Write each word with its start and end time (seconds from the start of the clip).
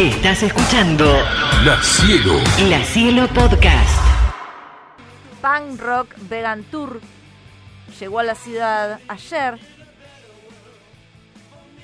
Estás 0.00 0.42
escuchando 0.42 1.04
La 1.62 1.78
Cielo. 1.82 2.38
La 2.70 2.82
Cielo 2.82 3.28
Podcast. 3.34 4.00
Punk 5.42 5.78
Rock 5.78 6.14
Vegan 6.22 6.62
Tour 6.62 7.02
llegó 8.00 8.20
a 8.20 8.22
la 8.22 8.34
ciudad 8.34 8.98
ayer 9.08 9.60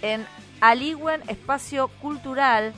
en 0.01 0.27
Aligüen 0.63 1.21
Espacio 1.29 1.89
Cultural. 1.89 2.73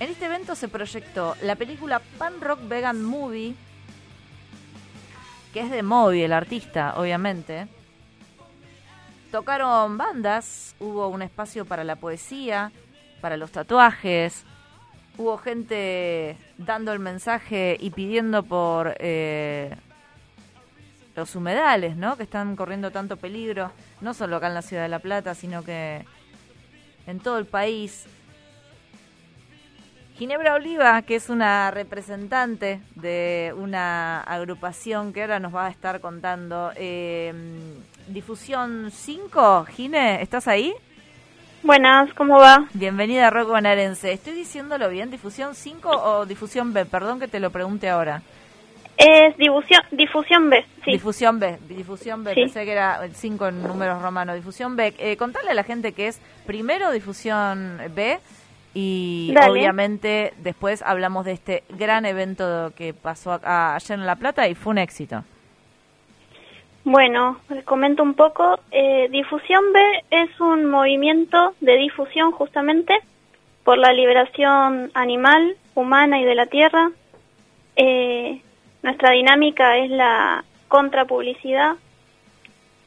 En 0.00 0.08
este 0.08 0.24
evento 0.24 0.54
se 0.54 0.68
proyectó 0.68 1.36
la 1.42 1.56
película 1.56 2.00
Punk 2.16 2.42
Rock 2.42 2.60
Vegan 2.68 3.04
Movie, 3.04 3.54
que 5.52 5.60
es 5.60 5.70
de 5.70 5.82
Moby, 5.82 6.22
el 6.22 6.32
artista, 6.32 6.94
obviamente. 6.96 7.68
Tocaron 9.30 9.98
bandas, 9.98 10.74
hubo 10.80 11.08
un 11.08 11.20
espacio 11.20 11.66
para 11.66 11.84
la 11.84 11.96
poesía, 11.96 12.72
para 13.24 13.38
los 13.38 13.52
tatuajes, 13.52 14.44
hubo 15.16 15.38
gente 15.38 16.36
dando 16.58 16.92
el 16.92 16.98
mensaje 16.98 17.74
y 17.80 17.88
pidiendo 17.88 18.42
por 18.42 18.94
eh, 18.98 19.74
los 21.16 21.34
humedales, 21.34 21.96
¿no? 21.96 22.18
Que 22.18 22.24
están 22.24 22.54
corriendo 22.54 22.90
tanto 22.90 23.16
peligro, 23.16 23.72
no 24.02 24.12
solo 24.12 24.36
acá 24.36 24.48
en 24.48 24.52
la 24.52 24.60
ciudad 24.60 24.82
de 24.82 24.90
La 24.90 24.98
Plata, 24.98 25.34
sino 25.34 25.64
que 25.64 26.04
en 27.06 27.18
todo 27.18 27.38
el 27.38 27.46
país. 27.46 28.04
Ginebra 30.18 30.52
Oliva, 30.54 31.00
que 31.00 31.16
es 31.16 31.30
una 31.30 31.70
representante 31.70 32.82
de 32.94 33.54
una 33.56 34.20
agrupación 34.20 35.14
que 35.14 35.22
ahora 35.22 35.40
nos 35.40 35.54
va 35.54 35.68
a 35.68 35.70
estar 35.70 35.98
contando. 36.00 36.72
Eh, 36.76 37.32
Difusión 38.06 38.90
5, 38.92 39.64
Gine, 39.64 40.20
¿estás 40.20 40.46
ahí? 40.46 40.74
Buenas, 41.64 42.12
¿cómo 42.14 42.38
va? 42.38 42.66
Bienvenida 42.74 43.28
a 43.28 43.30
Rock 43.30 43.48
Bonaerense. 43.48 44.12
¿Estoy 44.12 44.34
diciéndolo 44.34 44.88
bien? 44.90 45.10
¿Difusión 45.10 45.54
5 45.54 45.88
o 45.88 46.26
difusión 46.26 46.74
B? 46.74 46.84
Perdón 46.84 47.18
que 47.18 47.26
te 47.26 47.40
lo 47.40 47.50
pregunte 47.50 47.88
ahora. 47.88 48.20
Es 48.98 49.34
difusión, 49.38 49.80
difusión 49.90 50.50
B, 50.50 50.64
sí. 50.84 50.92
Difusión 50.92 51.40
B, 51.40 51.58
difusión 51.66 52.22
B. 52.22 52.34
Sí. 52.34 52.40
Pensé 52.42 52.64
que 52.66 52.72
era 52.72 53.02
el 53.04 53.14
5 53.14 53.48
en 53.48 53.62
números 53.62 54.00
romanos. 54.02 54.36
Difusión 54.36 54.76
B. 54.76 54.94
Eh, 54.98 55.16
contarle 55.16 55.50
a 55.52 55.54
la 55.54 55.64
gente 55.64 55.92
que 55.92 56.08
es 56.08 56.20
primero 56.46 56.90
difusión 56.92 57.78
B 57.94 58.18
y 58.74 59.32
Dale. 59.34 59.50
obviamente 59.50 60.34
después 60.42 60.82
hablamos 60.82 61.24
de 61.24 61.32
este 61.32 61.64
gran 61.70 62.04
evento 62.04 62.72
que 62.76 62.92
pasó 62.92 63.32
acá- 63.32 63.74
ayer 63.74 63.98
en 63.98 64.06
La 64.06 64.16
Plata 64.16 64.46
y 64.48 64.54
fue 64.54 64.72
un 64.72 64.78
éxito. 64.78 65.24
Bueno, 66.84 67.40
les 67.48 67.64
comento 67.64 68.02
un 68.02 68.14
poco. 68.14 68.60
Eh, 68.70 69.08
difusión 69.10 69.72
B 69.72 70.04
es 70.10 70.38
un 70.38 70.66
movimiento 70.66 71.54
de 71.60 71.76
difusión 71.76 72.30
justamente 72.32 72.98
por 73.64 73.78
la 73.78 73.92
liberación 73.92 74.90
animal, 74.92 75.56
humana 75.74 76.20
y 76.20 76.24
de 76.24 76.34
la 76.34 76.46
tierra. 76.46 76.90
Eh, 77.76 78.42
nuestra 78.82 79.10
dinámica 79.12 79.78
es 79.78 79.90
la 79.90 80.44
contrapublicidad. 80.68 81.76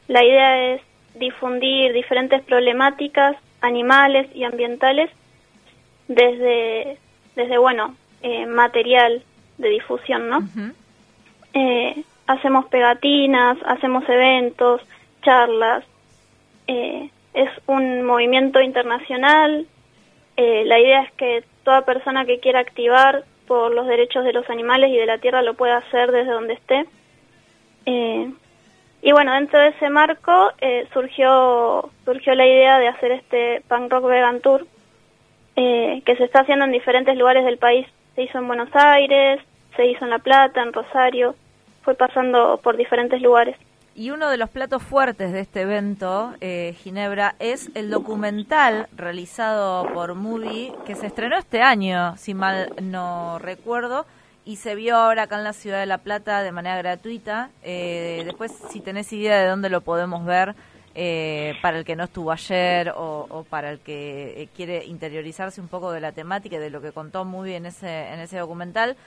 La 0.08 0.24
idea 0.24 0.74
es 0.74 0.82
difundir 1.16 1.92
diferentes 1.92 2.44
problemáticas 2.44 3.36
animales 3.62 4.28
y 4.36 4.44
ambientales 4.44 5.10
desde, 6.08 7.00
desde 7.36 7.58
bueno, 7.58 7.96
eh, 8.22 8.46
material 8.46 9.24
de 9.58 9.70
difusión, 9.70 10.30
¿no? 10.30 10.48
Eh, 11.54 12.04
hacemos 12.28 12.66
pegatinas, 12.66 13.58
hacemos 13.66 14.08
eventos, 14.08 14.82
charlas. 15.24 15.84
Eh, 16.68 17.10
es 17.34 17.50
un 17.66 18.04
movimiento 18.04 18.62
internacional. 18.62 19.66
Eh, 20.36 20.64
la 20.66 20.80
idea 20.80 21.02
es 21.04 21.12
que 21.14 21.44
toda 21.64 21.86
persona 21.86 22.26
que 22.26 22.40
quiera 22.40 22.60
activar 22.60 23.24
por 23.48 23.74
los 23.74 23.88
derechos 23.88 24.26
de 24.26 24.34
los 24.34 24.50
animales 24.50 24.92
y 24.92 24.98
de 24.98 25.06
la 25.06 25.18
tierra 25.18 25.42
lo 25.42 25.54
pueda 25.54 25.78
hacer 25.78 26.12
desde 26.12 26.32
donde 26.32 26.54
esté. 26.54 26.86
Eh, 27.86 28.30
y 29.02 29.12
bueno, 29.14 29.34
dentro 29.34 29.60
de 29.60 29.70
ese 29.70 29.90
marco 29.90 30.52
surgió, 30.92 31.90
surgió 32.04 32.36
la 32.36 32.46
idea 32.46 32.80
de 32.80 32.88
hacer 32.90 33.12
este 33.12 33.62
Punk 33.70 33.92
Rock 33.92 34.08
Vegan 34.08 34.42
Tour, 34.42 34.68
que 35.56 36.16
se 36.18 36.24
está 36.24 36.42
haciendo 36.42 36.66
en 36.66 36.72
diferentes 36.72 37.16
lugares 37.16 37.46
del 37.46 37.58
país. 37.58 37.88
Se 38.16 38.24
hizo 38.24 38.40
en 38.40 38.48
Buenos 38.48 38.70
Aires, 38.74 39.40
se 39.76 39.86
hizo 39.86 40.04
en 40.04 40.10
La 40.10 40.20
Plata, 40.20 40.62
en 40.62 40.74
Rosario, 40.74 41.36
fue 41.88 41.96
pasando 41.96 42.60
por 42.62 42.76
diferentes 42.76 43.22
lugares. 43.22 43.56
Y 43.96 44.12
uno 44.12 44.30
de 44.30 44.36
los 44.36 44.50
platos 44.50 44.84
fuertes 44.84 45.32
de 45.32 45.40
este 45.40 45.62
evento, 45.62 46.34
eh, 46.42 46.76
Ginebra, 46.80 47.36
es 47.40 47.72
el 47.76 47.90
documental 47.90 48.88
realizado 48.94 49.88
por 49.94 50.14
Moody 50.14 50.74
que 50.86 50.96
se 50.96 51.08
estrenó 51.08 51.38
este 51.38 51.62
año, 51.62 52.18
si 52.18 52.34
mal 52.34 52.74
no 52.82 53.40
recuerdo, 53.40 54.06
y 54.44 54.58
se 54.58 54.76
vio 54.76 54.98
ahora 54.98 55.24
acá 55.24 55.38
en 55.38 55.46
la 55.46 55.54
ciudad 55.54 55.80
de 55.80 55.86
La 55.86 56.00
Plata 56.00 56.44
de 56.44 56.52
manera 56.52 56.76
gratuita. 56.76 57.52
Eh, 57.64 58.24
después, 58.26 58.52
si 58.70 58.82
tenés 58.82 59.14
idea 59.14 59.40
de 59.40 59.48
dónde 59.48 59.70
lo 59.70 59.80
podemos 59.80 60.26
ver, 60.26 60.56
eh, 60.94 61.54
para 61.62 61.78
el 61.78 61.86
que 61.86 61.96
no 61.96 62.04
estuvo 62.04 62.34
ayer 62.34 62.90
o, 62.90 63.28
o 63.30 63.44
para 63.46 63.72
el 63.72 63.80
que 63.80 64.42
eh, 64.42 64.50
quiere 64.54 64.84
interiorizarse 64.84 65.62
un 65.62 65.70
poco 65.70 65.94
de 65.94 66.02
la 66.02 66.12
temática 66.12 66.58
y 66.58 66.60
de 66.60 66.70
lo 66.70 66.82
que 66.82 66.92
contó 66.92 67.24
Moody 67.24 67.54
en 67.54 67.68
ese, 67.68 68.10
en 68.10 68.20
ese 68.20 68.40
documental, 68.40 68.98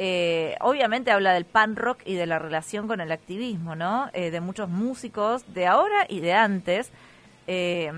eh, 0.00 0.54
obviamente 0.60 1.10
habla 1.10 1.32
del 1.32 1.44
pan 1.44 1.74
rock 1.74 2.02
y 2.04 2.14
de 2.14 2.26
la 2.26 2.38
relación 2.38 2.86
con 2.86 3.00
el 3.00 3.10
activismo, 3.10 3.74
¿no? 3.74 4.08
Eh, 4.12 4.30
de 4.30 4.40
muchos 4.40 4.68
músicos 4.68 5.52
de 5.52 5.66
ahora 5.66 6.06
y 6.08 6.20
de 6.20 6.34
antes, 6.34 6.92
eh, 7.48 7.90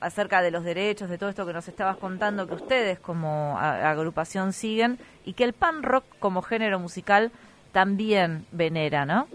acerca 0.00 0.40
de 0.40 0.50
los 0.50 0.64
derechos, 0.64 1.10
de 1.10 1.18
todo 1.18 1.28
esto 1.28 1.44
que 1.44 1.52
nos 1.52 1.68
estabas 1.68 1.98
contando, 1.98 2.48
que 2.48 2.54
ustedes 2.54 2.98
como 2.98 3.58
agrupación 3.58 4.54
siguen 4.54 4.98
y 5.26 5.34
que 5.34 5.44
el 5.44 5.52
pan 5.52 5.82
rock 5.82 6.04
como 6.20 6.40
género 6.40 6.78
musical 6.78 7.30
también 7.72 8.46
venera, 8.50 9.04
¿no? 9.04 9.28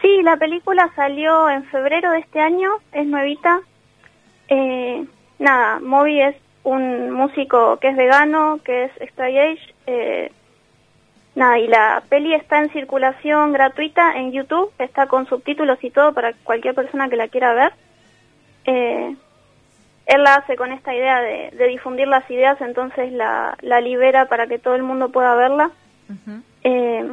Sí, 0.00 0.22
la 0.22 0.36
película 0.36 0.88
salió 0.94 1.50
en 1.50 1.64
febrero 1.64 2.12
de 2.12 2.20
este 2.20 2.38
año, 2.38 2.70
es 2.92 3.06
nuevita. 3.08 3.60
Eh, 4.48 5.04
nada, 5.40 5.80
Moby 5.80 6.20
es 6.20 6.36
un 6.62 7.10
músico 7.10 7.78
que 7.78 7.88
es 7.88 7.96
vegano, 7.96 8.60
que 8.64 8.84
es 8.84 8.92
straight 9.00 9.36
edge. 9.36 9.74
eh, 9.88 10.32
nada, 11.34 11.58
y 11.58 11.66
la 11.68 12.02
peli 12.08 12.34
está 12.34 12.58
en 12.58 12.70
circulación 12.70 13.52
gratuita 13.52 14.16
en 14.16 14.32
YouTube, 14.32 14.72
está 14.78 15.06
con 15.06 15.26
subtítulos 15.26 15.82
y 15.82 15.90
todo 15.90 16.12
para 16.12 16.32
cualquier 16.44 16.74
persona 16.74 17.08
que 17.08 17.16
la 17.16 17.28
quiera 17.28 17.54
ver. 17.54 17.72
Eh, 18.64 19.14
él 20.06 20.22
la 20.24 20.34
hace 20.34 20.56
con 20.56 20.72
esta 20.72 20.92
idea 20.94 21.20
de, 21.20 21.50
de 21.56 21.66
difundir 21.68 22.08
las 22.08 22.28
ideas, 22.30 22.60
entonces 22.60 23.12
la, 23.12 23.56
la 23.60 23.80
libera 23.80 24.26
para 24.26 24.46
que 24.48 24.58
todo 24.58 24.74
el 24.74 24.82
mundo 24.82 25.10
pueda 25.10 25.34
verla. 25.36 25.70
Eh, 26.64 27.08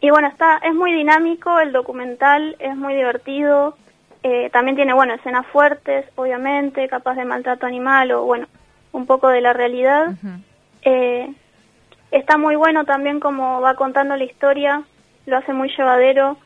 y 0.00 0.10
bueno, 0.10 0.28
está, 0.28 0.58
es 0.58 0.74
muy 0.74 0.92
dinámico 0.92 1.58
el 1.58 1.72
documental, 1.72 2.54
es 2.60 2.76
muy 2.76 2.94
divertido. 2.94 3.76
eh, 4.22 4.50
también 4.52 4.76
tiene, 4.76 4.92
bueno, 4.92 5.14
escenas 5.14 5.46
fuertes, 5.46 6.06
obviamente, 6.16 6.88
capaz 6.88 7.14
de 7.14 7.24
maltrato 7.24 7.66
animal 7.66 8.10
o, 8.12 8.24
bueno, 8.24 8.46
un 8.92 9.06
poco 9.06 9.28
de 9.28 9.40
la 9.40 9.52
realidad. 9.52 10.12
Eh, 10.82 11.32
está 12.10 12.36
muy 12.38 12.56
bueno 12.56 12.84
también 12.84 13.20
como 13.20 13.60
va 13.60 13.74
contando 13.74 14.16
la 14.16 14.24
historia, 14.24 14.82
lo 15.26 15.36
hace 15.36 15.52
muy 15.52 15.68
llevadero 15.76 16.36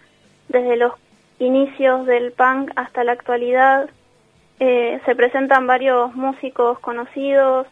desde 0.49 0.77
los 0.77 0.93
inicios 1.39 2.07
del 2.07 2.33
punk 2.33 2.71
hasta 2.77 3.05
la 3.05 3.13
actualidad. 3.13 3.89
Eh, 4.61 5.01
se 5.05 5.15
presentan 5.17 5.67
varios 5.67 6.15
músicos 6.15 6.79
conocidos, 6.81 7.67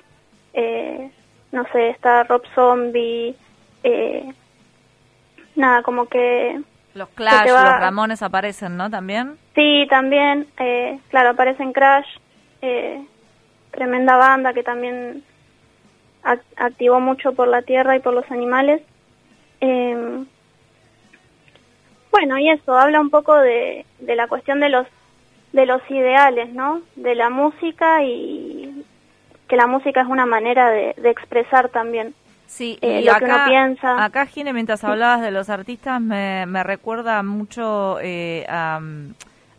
eh, 0.54 1.10
no 1.52 1.64
sé, 1.72 1.90
está 1.90 2.24
Rob 2.24 2.42
Zombie, 2.54 3.34
eh, 3.84 4.32
nada, 5.56 5.82
como 5.82 6.06
que 6.06 6.60
Los 6.94 7.08
Clash, 7.10 7.48
va- 7.52 7.64
los 7.64 7.80
Ramones 7.80 8.22
aparecen, 8.22 8.76
¿no? 8.76 8.90
También. 8.90 9.36
Sí, 9.54 9.86
también, 9.88 10.46
eh, 10.58 10.98
claro, 11.10 11.30
aparece 11.30 11.62
en 11.62 11.72
Crash, 11.72 12.06
eh, 12.62 13.04
tremenda 13.70 14.16
banda 14.16 14.52
que 14.52 14.62
también 14.64 15.22
ac- 16.22 16.42
activó 16.56 17.00
mucho 17.00 17.32
por 17.32 17.48
la 17.48 17.62
tierra 17.62 17.96
y 17.96 18.00
por 18.00 18.14
los 18.14 18.30
animales. 18.30 18.82
Eh, 19.60 20.24
bueno, 22.10 22.38
y 22.38 22.50
eso, 22.50 22.76
habla 22.76 23.00
un 23.00 23.10
poco 23.10 23.36
de, 23.36 23.86
de 24.00 24.16
la 24.16 24.26
cuestión 24.26 24.60
de 24.60 24.68
los, 24.68 24.86
de 25.52 25.66
los 25.66 25.80
ideales, 25.90 26.52
¿no? 26.52 26.82
De 26.96 27.14
la 27.14 27.30
música 27.30 28.02
y 28.02 28.84
que 29.48 29.56
la 29.56 29.66
música 29.66 30.00
es 30.02 30.06
una 30.08 30.26
manera 30.26 30.70
de, 30.70 30.94
de 30.96 31.10
expresar 31.10 31.68
también. 31.68 32.14
Sí, 32.46 32.78
eh, 32.82 33.00
y 33.00 33.04
lo 33.04 33.12
acá, 33.12 33.18
que 33.18 33.24
uno 33.26 33.44
piensa. 33.44 34.04
acá, 34.04 34.26
Gine, 34.26 34.52
mientras 34.52 34.82
hablabas 34.82 35.20
de 35.20 35.30
los 35.30 35.48
artistas, 35.50 36.00
me, 36.00 36.46
me 36.46 36.64
recuerda 36.64 37.22
mucho 37.22 37.98
eh, 38.02 38.44
a, 38.48 38.80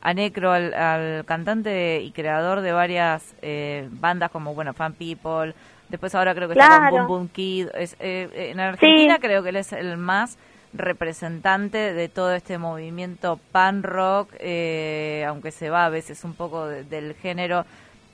a 0.01 0.13
Necro, 0.13 0.51
al, 0.51 0.73
al 0.73 1.23
cantante 1.25 2.01
y 2.01 2.11
creador 2.11 2.59
de 2.59 2.73
varias 2.73 3.33
eh, 3.41 3.87
bandas 3.91 4.29
como, 4.29 4.53
bueno, 4.53 4.73
Fan 4.73 4.93
People, 4.93 5.53
después 5.91 6.15
ahora 6.15 6.33
creo 6.33 6.47
que 6.47 6.53
está 6.53 6.67
con 6.67 6.77
Claro. 6.79 6.95
Boom 6.95 7.07
Boom 7.07 7.27
Kid. 7.29 7.67
Es, 7.75 7.95
eh, 7.99 8.49
en 8.51 8.59
Argentina 8.59 9.15
Sí. 9.15 9.21
creo 9.21 9.43
que 9.43 9.49
él 9.49 9.57
es 9.57 9.71
el 9.73 9.97
más 9.97 10.37
representante 10.73 11.93
de 11.93 12.09
todo 12.09 12.33
este 12.33 12.57
movimiento 12.57 13.39
pan 13.51 13.83
rock, 13.83 14.29
eh, 14.39 15.25
aunque 15.27 15.51
se 15.51 15.69
va 15.69 15.85
a 15.85 15.89
veces 15.89 16.23
un 16.23 16.33
poco 16.33 16.65
de- 16.67 16.83
del 16.83 17.13
género 17.15 17.65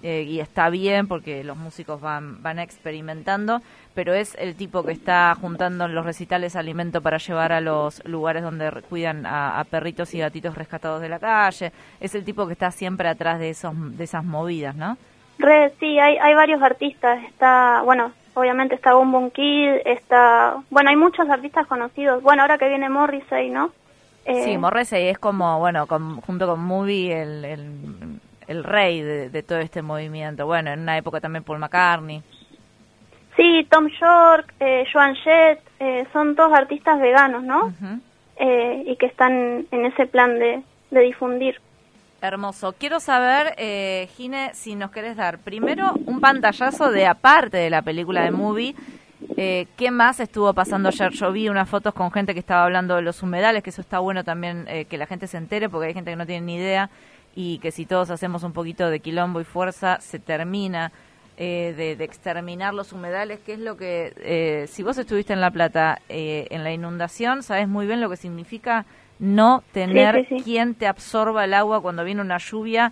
eh, 0.04 0.24
y 0.28 0.40
está 0.40 0.70
bien 0.70 1.08
porque 1.08 1.44
los 1.44 1.58
músicos 1.58 2.00
van, 2.00 2.44
van 2.44 2.60
experimentando, 2.60 3.62
pero 3.96 4.14
es 4.14 4.36
el 4.40 4.56
tipo 4.56 4.84
que 4.84 4.92
está 4.92 5.36
juntando 5.42 5.86
en 5.86 5.96
los 5.96 6.06
recitales 6.06 6.56
alimento 6.56 7.02
para 7.02 7.18
llevar 7.18 7.52
a 7.52 7.62
los 7.62 8.06
lugares 8.06 8.44
donde 8.44 8.70
cuidan 8.90 9.26
a, 9.26 9.64
perritos 9.72 10.14
y 10.14 10.20
gatitos 10.20 10.54
rescatados 10.56 11.02
de 11.02 11.10
la 11.10 11.18
calle, 11.18 11.72
es 12.00 12.14
el 12.14 12.24
tipo 12.24 12.46
que 12.46 12.54
está 12.54 12.70
siempre 12.70 13.10
atrás 13.10 13.40
de, 13.40 13.50
esos, 13.50 13.74
de 13.98 14.04
esas 14.04 14.24
movidas, 14.24 14.76
¿no? 14.76 14.98
Re, 15.40 15.74
sí, 15.80 16.00
hay, 16.00 16.18
hay 16.18 16.34
varios 16.34 16.62
artistas, 16.62 17.24
está, 17.26 17.82
bueno, 17.84 18.12
obviamente 18.34 18.76
está 18.76 18.94
Boom 18.94 19.32
Kid, 19.32 19.82
está, 19.86 20.58
bueno, 20.70 20.90
hay 20.90 20.96
muchos 20.96 21.30
artistas 21.30 21.68
conocidos, 21.68 22.22
bueno, 22.24 22.42
ahora 22.42 22.58
que 22.58 22.68
viene 22.68 22.90
Morrissey, 22.90 23.50
¿no? 23.50 23.72
Eh, 24.26 24.44
sí, 24.44 24.58
Morrissey 24.58 25.08
es 25.08 25.18
como, 25.18 25.58
bueno, 25.60 25.88
junto 25.88 26.48
con 26.48 26.60
Movie 26.60 27.22
el, 27.22 28.20
el, 28.48 28.64
rey 28.64 29.02
de, 29.02 29.44
todo 29.44 29.60
este 29.60 29.82
movimiento. 29.82 30.46
Bueno, 30.46 30.72
en 30.72 30.82
una 30.82 30.98
época 30.98 31.22
también 31.22 31.46
Paul 31.46 31.60
McCartney. 31.60 32.22
Sí, 33.38 33.66
Tom 33.70 33.88
York, 33.88 34.54
eh, 34.60 34.84
Joan 34.92 35.16
Jett, 35.16 35.62
eh, 35.80 36.06
son 36.12 36.36
todos 36.36 36.52
artistas 36.52 37.00
veganos, 37.00 37.44
¿no? 37.44 37.74
Eh, 38.36 38.84
y 38.86 38.98
que 38.98 39.06
están 39.06 39.66
en 39.72 39.86
ese 39.86 40.08
plan 40.08 40.38
de, 40.38 40.62
de 40.92 41.00
difundir. 41.02 41.62
Hermoso. 42.22 42.74
Quiero 42.74 43.00
saber, 43.00 43.54
eh, 43.58 44.10
Gine, 44.18 44.52
si 44.54 44.76
nos 44.76 44.92
querés 44.92 45.16
dar 45.16 45.40
primero 45.40 45.94
un 46.06 46.20
pantallazo 46.20 46.92
de 46.92 47.06
aparte 47.06 47.58
de 47.58 47.70
la 47.70 47.82
película 47.84 48.24
de 48.24 48.32
Movie 48.32 48.76
eh, 49.36 49.68
¿Qué 49.76 49.92
más 49.92 50.20
estuvo 50.20 50.54
pasando 50.54 50.90
ayer? 50.90 51.12
Yo 51.12 51.32
vi 51.32 51.50
unas 51.50 51.68
fotos 51.68 51.94
con 51.94 52.12
gente 52.12 52.34
que 52.34 52.40
estaba 52.40 52.64
hablando 52.64 52.96
de 52.96 53.02
los 53.02 53.24
humedales, 53.24 53.64
que 53.64 53.72
eso 53.72 53.82
está 53.82 54.00
bueno 54.00 54.24
también 54.24 54.66
eh, 54.68 54.86
que 54.86 54.98
la 54.98 55.08
gente 55.08 55.28
se 55.28 55.38
entere, 55.38 55.70
porque 55.70 55.88
hay 55.88 55.94
gente 55.94 56.12
que 56.12 56.18
no 56.18 56.26
tiene 56.26 56.46
ni 56.46 56.56
idea 56.56 56.90
y 57.36 57.60
que 57.60 57.72
si 57.72 57.86
todos 57.86 58.10
hacemos 58.10 58.44
un 58.44 58.54
poquito 58.54 58.90
de 58.90 59.00
quilombo 59.00 59.42
y 59.42 59.44
fuerza, 59.44 60.00
se 60.02 60.20
termina 60.20 60.92
eh, 61.38 61.74
de, 61.78 62.04
exterminar 62.04 62.74
los 62.74 62.94
humedales, 62.94 63.40
que 63.40 63.54
es 63.54 63.60
lo 63.60 63.78
que, 63.78 64.68
si 64.70 64.84
vos 64.84 64.98
estuviste 64.98 65.34
en 65.34 65.42
La 65.42 65.52
Plata 65.52 66.02
en 66.10 66.64
la 66.64 66.72
inundación, 66.72 67.44
sabes 67.44 67.68
muy 67.68 67.86
bien 67.86 68.02
lo 68.02 68.10
que 68.10 68.18
significa 68.18 68.86
no 69.20 69.64
tener 69.72 70.28
quien 70.44 70.76
te 70.76 70.88
absorba 70.88 71.46
el 71.46 71.54
agua 71.54 71.82
cuando 71.82 72.04
viene 72.04 72.22
una 72.22 72.38
lluvia 72.38 72.92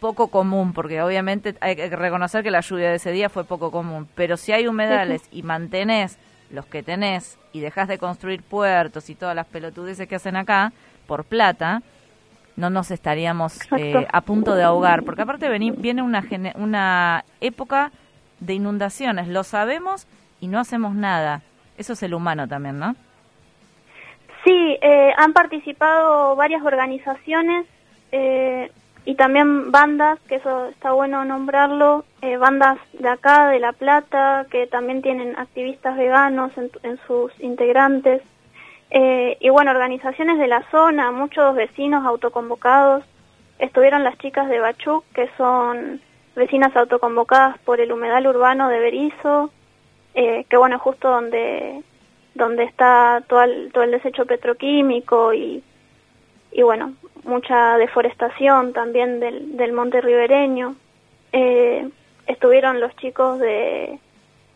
poco 0.00 0.28
común, 0.28 0.72
porque 0.72 1.00
obviamente 1.00 1.56
hay 1.60 1.76
que 1.76 1.88
reconocer 1.88 2.42
que 2.42 2.50
la 2.50 2.60
lluvia 2.60 2.90
de 2.90 2.96
ese 2.96 3.10
día 3.10 3.28
fue 3.28 3.44
poco 3.44 3.70
común, 3.70 4.06
pero 4.14 4.36
si 4.36 4.52
hay 4.52 4.66
humedales 4.66 5.22
y 5.32 5.42
mantenés 5.42 6.18
los 6.50 6.66
que 6.66 6.82
tenés 6.82 7.38
y 7.52 7.60
dejas 7.60 7.88
de 7.88 7.98
construir 7.98 8.42
puertos 8.42 9.08
y 9.08 9.14
todas 9.14 9.34
las 9.34 9.46
pelotudeces 9.46 10.06
que 10.06 10.16
hacen 10.16 10.36
acá 10.36 10.72
por 11.06 11.24
plata, 11.24 11.82
no 12.56 12.70
nos 12.70 12.90
estaríamos 12.90 13.58
eh, 13.76 14.06
a 14.12 14.20
punto 14.20 14.54
de 14.54 14.62
ahogar, 14.62 15.04
porque 15.04 15.22
aparte 15.22 15.48
viene 15.48 16.02
una, 16.02 16.24
una 16.56 17.24
época 17.40 17.90
de 18.40 18.54
inundaciones, 18.54 19.28
lo 19.28 19.42
sabemos 19.42 20.06
y 20.40 20.48
no 20.48 20.60
hacemos 20.60 20.94
nada. 20.94 21.42
Eso 21.76 21.94
es 21.94 22.02
el 22.02 22.14
humano 22.14 22.46
también, 22.46 22.78
¿no? 22.78 22.94
Sí, 24.44 24.78
eh, 24.82 25.12
han 25.16 25.32
participado 25.32 26.36
varias 26.36 26.62
organizaciones. 26.62 27.66
Eh, 28.12 28.70
y 29.06 29.16
también 29.16 29.70
bandas, 29.70 30.18
que 30.28 30.36
eso 30.36 30.66
está 30.66 30.92
bueno 30.92 31.24
nombrarlo, 31.26 32.04
eh, 32.22 32.38
bandas 32.38 32.78
de 32.94 33.08
acá, 33.08 33.48
de 33.48 33.58
La 33.58 33.72
Plata, 33.72 34.46
que 34.50 34.66
también 34.66 35.02
tienen 35.02 35.36
activistas 35.38 35.96
veganos 35.96 36.52
en, 36.56 36.98
sus 37.06 37.30
integrantes, 37.40 38.22
y 38.90 39.48
bueno, 39.50 39.72
organizaciones 39.72 40.38
de 40.38 40.46
la 40.46 40.62
zona, 40.70 41.10
muchos 41.10 41.54
vecinos 41.54 42.06
autoconvocados, 42.06 43.04
estuvieron 43.58 44.04
las 44.04 44.16
chicas 44.18 44.48
de 44.48 44.60
Bachuc, 44.60 45.04
que 45.12 45.28
son 45.36 46.00
vecinas 46.36 46.74
autoconvocadas 46.74 47.58
por 47.58 47.80
el 47.80 47.92
humedal 47.92 48.26
urbano 48.26 48.68
de 48.68 48.78
Berizo, 48.78 49.50
que 50.14 50.56
bueno, 50.56 50.78
justo 50.78 51.10
donde, 51.10 51.82
donde 52.34 52.64
está 52.64 53.22
todo 53.28 53.42
el, 53.42 53.70
todo 53.72 53.84
el 53.84 53.90
desecho 53.92 54.26
petroquímico 54.26 55.32
y, 55.32 55.62
y 56.52 56.62
bueno, 56.62 56.94
mucha 57.24 57.78
deforestación 57.78 58.72
también 58.72 59.20
del, 59.20 59.56
del 59.56 59.72
monte 59.72 60.00
ribereño. 60.00 60.76
Eh, 61.32 61.88
estuvieron 62.26 62.80
los 62.80 62.94
chicos 62.96 63.38
de 63.40 63.98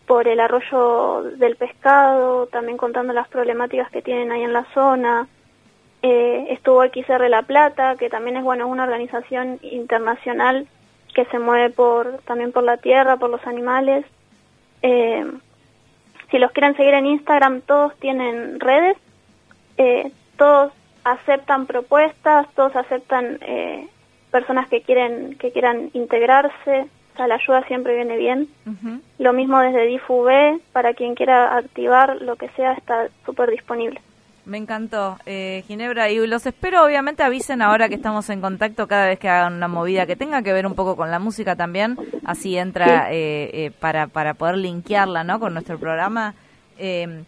por 0.07 0.27
el 0.27 0.41
arroyo 0.41 1.23
del 1.37 1.57
pescado, 1.57 2.47
también 2.47 2.79
contando 2.79 3.13
las 3.13 3.29
problemáticas 3.29 3.91
que 3.91 4.01
tienen 4.01 4.33
ahí 4.33 4.43
en 4.43 4.55
la 4.55 4.65
zona. 4.73 5.29
Eh, 6.01 6.47
estuvo 6.49 6.83
XR 6.83 7.29
La 7.29 7.43
Plata, 7.43 7.97
que 7.97 8.09
también 8.09 8.39
es 8.39 8.43
bueno 8.43 8.67
una 8.69 8.85
organización 8.85 9.59
internacional 9.61 10.67
que 11.15 11.27
se 11.27 11.39
mueve 11.39 11.71
por 11.71 12.21
también 12.25 12.53
por 12.53 12.63
la 12.63 12.79
tierra, 12.79 13.19
por 13.19 13.29
los 13.29 13.47
animales. 13.47 14.07
Eh, 14.81 15.27
si 16.31 16.39
los 16.39 16.53
quieren 16.53 16.77
seguir 16.77 16.95
en 16.95 17.07
Instagram, 17.07 17.63
todos 17.63 17.97
tienen 17.99 18.61
redes, 18.61 18.97
eh, 19.77 20.11
todos 20.37 20.73
aceptan 21.05 21.67
propuestas, 21.67 22.47
todos 22.55 22.75
aceptan 22.77 23.39
eh, 23.41 23.89
personas 24.31 24.69
que 24.69 24.83
quieren 24.83 25.37
que 25.39 25.53
quieran 25.53 25.91
integrarse, 25.95 26.87
o 27.15 27.17
sea, 27.17 27.27
la 27.27 27.37
ayuda 27.37 27.65
siempre 27.65 27.95
viene 27.95 28.17
bien. 28.17 28.49
Lo 29.19 29.33
mismo 29.33 29.59
desde 29.59 29.87
DIFUB, 29.87 30.61
para 30.73 30.95
quien 30.95 31.15
quiera 31.15 31.57
activar 31.57 32.21
lo 32.21 32.37
que 32.37 32.49
sea, 32.51 32.75
está 32.75 33.09
súper 33.25 33.51
disponible. 33.51 34.01
Me 34.49 34.56
encantó, 34.56 35.19
eh, 35.27 35.62
Ginebra, 35.67 36.11
y 36.11 36.27
los 36.27 36.47
espero, 36.47 36.83
obviamente 36.83 37.23
avisen 37.23 37.61
ahora 37.61 37.91
que 37.91 37.97
estamos 37.97 38.31
en 38.31 38.41
contacto 38.41 38.89
cada 38.89 39.06
vez 39.06 39.19
que 39.19 39.29
hagan 39.29 39.53
una 39.53 39.69
movida 39.69 40.06
que 40.06 40.17
tenga 40.17 40.41
que 40.41 40.55
ver 40.55 40.67
un 40.67 40.75
poco 40.75 40.97
con 40.97 41.11
la 41.11 41.19
música 41.19 41.55
también, 41.55 41.99
así 42.25 42.56
entra 42.56 43.12
eh, 43.12 43.50
eh, 43.53 43.73
para, 43.79 44.06
para 44.06 44.33
poder 44.33 44.56
linkearla 44.56 45.23
¿no? 45.23 45.39
con 45.39 45.53
nuestro 45.53 45.79
programa. 45.79 46.35
Eh, 46.79 47.25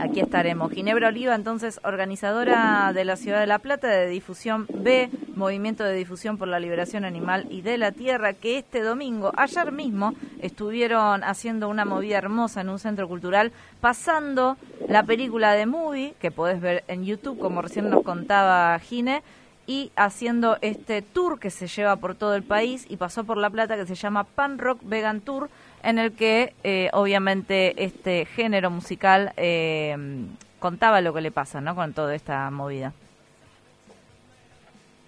Aquí 0.00 0.20
estaremos. 0.20 0.72
Ginebra 0.72 1.08
Oliva, 1.08 1.34
entonces, 1.34 1.80
organizadora 1.84 2.92
de 2.94 3.04
la 3.04 3.16
Ciudad 3.16 3.40
de 3.40 3.46
La 3.46 3.58
Plata 3.58 3.88
de 3.88 4.06
Difusión 4.06 4.66
B, 4.68 5.10
Movimiento 5.34 5.84
de 5.84 5.94
Difusión 5.94 6.38
por 6.38 6.48
la 6.48 6.60
Liberación 6.60 7.04
Animal 7.04 7.46
y 7.50 7.62
de 7.62 7.78
la 7.78 7.92
Tierra, 7.92 8.32
que 8.32 8.58
este 8.58 8.82
domingo, 8.82 9.32
ayer 9.36 9.72
mismo, 9.72 10.14
estuvieron 10.40 11.24
haciendo 11.24 11.68
una 11.68 11.84
movida 11.84 12.18
hermosa 12.18 12.60
en 12.60 12.68
un 12.68 12.78
centro 12.78 13.08
cultural, 13.08 13.52
pasando 13.80 14.56
la 14.92 15.04
película 15.04 15.54
de 15.54 15.64
Movie, 15.64 16.14
que 16.20 16.30
podés 16.30 16.60
ver 16.60 16.84
en 16.86 17.04
YouTube, 17.04 17.38
como 17.38 17.62
recién 17.62 17.88
nos 17.88 18.02
contaba 18.02 18.78
Gine, 18.78 19.22
y 19.66 19.90
haciendo 19.96 20.58
este 20.60 21.00
tour 21.00 21.40
que 21.40 21.48
se 21.50 21.66
lleva 21.66 21.96
por 21.96 22.14
todo 22.14 22.34
el 22.34 22.42
país 22.42 22.84
y 22.90 22.98
pasó 22.98 23.24
por 23.24 23.38
La 23.38 23.48
Plata, 23.48 23.76
que 23.76 23.86
se 23.86 23.94
llama 23.94 24.24
Pan 24.24 24.58
Rock 24.58 24.80
Vegan 24.82 25.20
Tour 25.20 25.48
en 25.82 25.98
el 25.98 26.12
que 26.12 26.52
eh, 26.62 26.90
obviamente 26.92 27.82
este 27.82 28.26
género 28.26 28.70
musical 28.70 29.32
eh, 29.36 29.96
contaba 30.58 31.00
lo 31.00 31.14
que 31.14 31.22
le 31.22 31.30
pasa, 31.30 31.60
¿no? 31.60 31.74
Con 31.74 31.94
toda 31.94 32.14
esta 32.14 32.50
movida. 32.50 32.92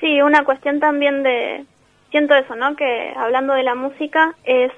Sí, 0.01 0.23
una 0.23 0.45
cuestión 0.45 0.81
también 0.81 1.23
de, 1.23 1.65
siento 2.11 2.35
eso, 2.35 2.55
¿no? 2.57 2.75
Que 2.75 3.13
hablando 3.17 3.53
de 3.53 3.63
la 3.65 3.75
música 3.75 4.35
es 4.45 4.73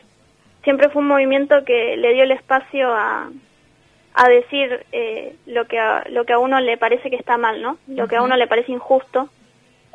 siempre 0.64 0.88
fue 0.88 1.02
un 1.02 1.08
movimiento 1.08 1.64
que 1.64 1.96
le 1.96 2.12
dio 2.14 2.24
el 2.24 2.32
espacio 2.32 2.92
a, 2.92 3.30
a 4.16 4.28
decir 4.28 4.84
eh, 4.92 5.36
lo 5.46 5.66
que 5.66 5.78
a, 5.78 6.04
lo 6.08 6.24
que 6.24 6.32
a 6.32 6.38
uno 6.38 6.58
le 6.60 6.76
parece 6.76 7.10
que 7.10 7.16
está 7.16 7.36
mal, 7.36 7.62
¿no? 7.62 7.78
Lo 7.86 8.08
que 8.08 8.16
a 8.16 8.22
uno 8.22 8.36
le 8.36 8.48
parece 8.48 8.72
injusto 8.72 9.28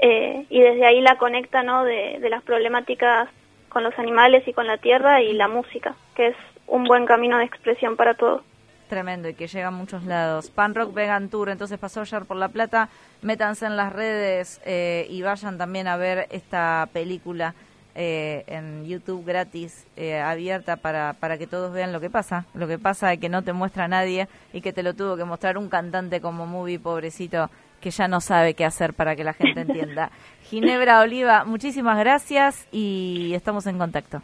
y 0.04 0.60
desde 0.60 0.86
ahí 0.86 1.00
la 1.00 1.18
conecta, 1.18 1.62
¿no? 1.62 1.84
De, 1.84 2.18
de 2.20 2.30
las 2.30 2.42
problemáticas 2.42 3.30
con 3.70 3.84
los 3.84 3.98
animales 4.00 4.48
y 4.48 4.54
con 4.54 4.66
la 4.68 4.78
tierra 4.78 5.22
y 5.22 5.34
la 5.34 5.48
música, 5.48 5.96
que 6.16 6.28
es 6.28 6.36
un 6.68 6.84
buen 6.86 7.06
camino 7.06 7.38
de 7.38 7.46
expresión 7.46 7.96
para 7.96 8.14
todos. 8.14 8.42
Tremendo 8.90 9.30
y 9.30 9.34
que 9.34 9.48
llega 9.48 9.68
a 9.68 9.72
muchos 9.72 10.04
lados. 10.04 10.50
Pan 10.52 10.76
Rock 10.76 10.94
Vegan 10.94 11.30
Tour, 11.30 11.50
entonces 11.50 11.80
pasó 11.80 12.02
ayer 12.02 12.26
por 12.26 12.36
La 12.36 12.50
Plata. 12.50 12.90
Métanse 13.22 13.66
en 13.66 13.78
las 13.78 13.94
redes 13.94 14.62
eh, 14.66 15.08
y 15.10 15.22
vayan 15.22 15.58
también 15.58 15.88
a 15.88 15.96
ver 15.96 16.28
esta 16.30 16.90
película 16.92 17.56
eh, 17.96 18.44
en 18.48 18.86
YouTube 18.86 19.26
gratis, 19.26 19.88
eh, 19.96 20.20
abierta 20.20 20.78
para, 20.78 21.14
para 21.14 21.38
que 21.38 21.48
todos 21.48 21.74
vean 21.74 21.92
lo 21.92 22.00
que 22.00 22.10
pasa. 22.10 22.46
Lo 22.54 22.68
que 22.68 22.78
pasa 22.80 23.12
es 23.14 23.20
que 23.20 23.30
no 23.30 23.42
te 23.44 23.54
muestra 23.54 23.88
nadie 23.88 24.28
y 24.54 24.62
que 24.62 24.74
te 24.74 24.84
lo 24.84 24.94
tuvo 24.94 25.18
que 25.18 25.26
mostrar 25.26 25.58
un 25.58 25.70
cantante 25.70 26.22
como 26.22 26.46
Movie, 26.46 26.80
pobrecito, 26.80 27.50
que 27.80 27.92
ya 27.92 28.08
no 28.08 28.22
sabe 28.22 28.54
qué 28.54 28.66
hacer 28.66 28.94
para 28.94 29.16
que 29.16 29.24
la 29.24 29.34
gente 29.34 29.62
entienda. 29.68 30.12
Ginebra 30.50 31.02
Oliva, 31.02 31.44
muchísimas 31.46 31.98
gracias 31.98 32.68
y 32.72 33.34
estamos 33.34 33.68
en 33.68 33.78
contacto. 33.78 34.22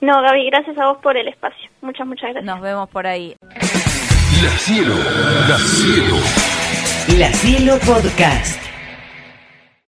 No, 0.00 0.20
Gaby, 0.20 0.50
gracias 0.50 0.76
a 0.78 0.86
vos 0.86 0.98
por 1.02 1.16
el 1.16 1.28
espacio. 1.28 1.70
Muchas, 1.80 2.06
muchas 2.06 2.30
gracias. 2.30 2.44
Nos 2.44 2.60
vemos 2.60 2.88
por 2.90 3.06
ahí. 3.06 3.34
La 4.42 4.50
Cielo, 4.58 4.94
La 5.48 5.58
Cielo. 5.58 6.16
La 7.18 7.32
Cielo 7.32 7.78
Podcast. 7.86 8.63